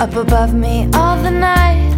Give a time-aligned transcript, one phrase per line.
[0.00, 1.94] Up above me all the night,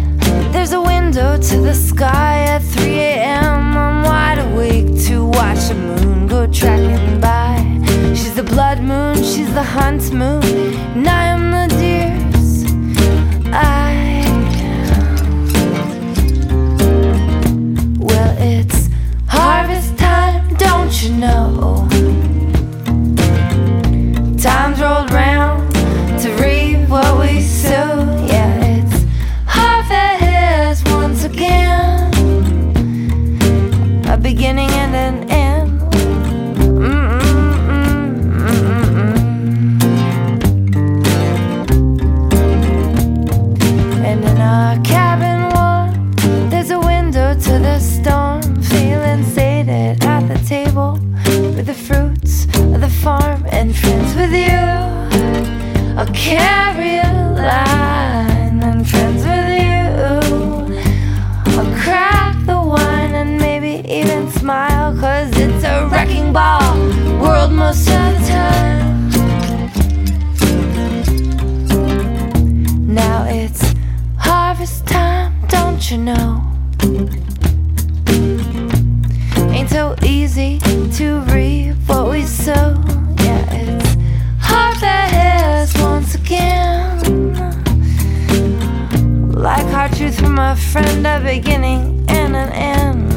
[0.51, 2.39] there's a window to the sky.
[2.39, 7.63] At 3 a.m., I'm wide awake to watch the moon go tracking by.
[8.13, 11.07] She's the blood moon, she's the hunt moon, and
[56.23, 59.83] carry a line and friends with you.
[61.51, 66.77] I'll crack the wine and maybe even smile, cause it's a wrecking ball
[67.21, 69.09] world most of the time.
[72.87, 73.73] Now it's
[74.17, 76.41] harvest time, don't you know?
[79.51, 80.59] Ain't so easy
[80.99, 82.92] to reap what we sow.
[89.91, 93.12] Truth from a friend, a beginning and an end.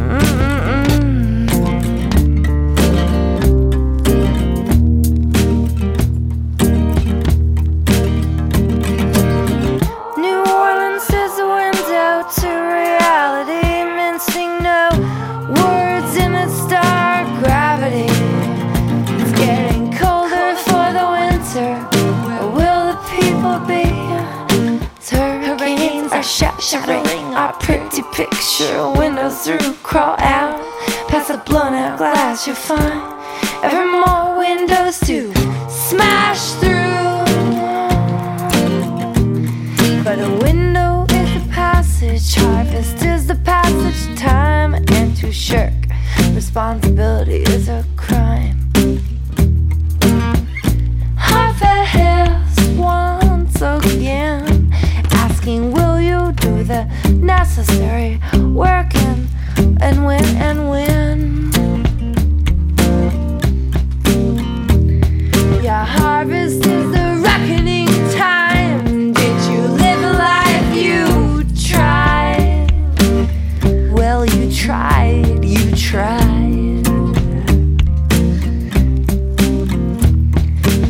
[28.17, 28.91] Picture.
[28.93, 30.57] Windows through, crawl out
[31.09, 32.47] past the blown out glass.
[32.47, 32.99] You'll find
[33.63, 35.31] ever more windows to
[35.69, 36.97] smash through.
[40.03, 45.75] But a window is a passage, harvest is the passage time, and to shirk
[46.33, 48.26] responsibility is a crime.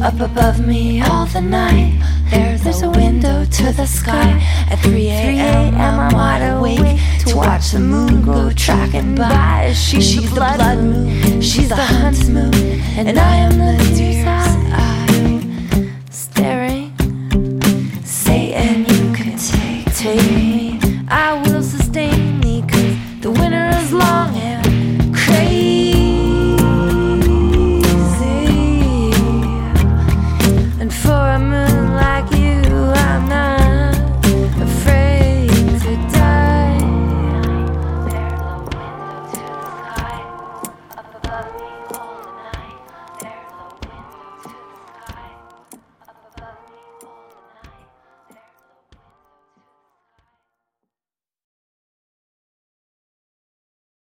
[0.07, 2.01] Up above me all the night,
[2.31, 4.39] there's, a window to the sky.
[4.71, 9.73] At 3 a.m., I'm wide awake to watch the moon go tracking by.
[9.75, 12.55] She, She's, the blood moon, she's the hunt moon,
[12.97, 13.46] and I am.